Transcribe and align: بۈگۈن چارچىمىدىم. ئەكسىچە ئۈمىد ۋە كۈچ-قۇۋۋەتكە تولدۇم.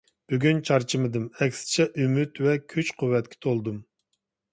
بۈگۈن 0.31 0.59
چارچىمىدىم. 0.69 1.27
ئەكسىچە 1.45 1.85
ئۈمىد 2.03 2.41
ۋە 2.47 2.55
كۈچ-قۇۋۋەتكە 2.73 3.39
تولدۇم. 3.47 3.77